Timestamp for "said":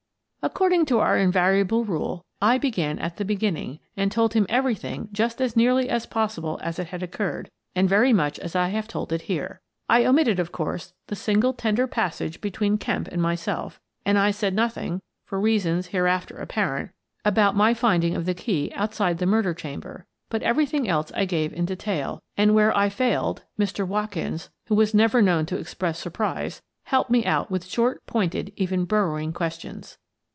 14.31-14.55